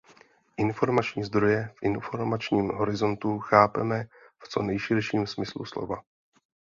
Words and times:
Informační 0.57 1.23
zdroje 1.23 1.67
v 1.73 1.83
informačním 1.83 2.67
horizontu 2.69 3.39
chápeme 3.39 4.05
v 4.43 4.47
co 4.47 4.61
nejširším 4.61 5.27
smyslu 5.27 5.65
slova. 5.65 5.97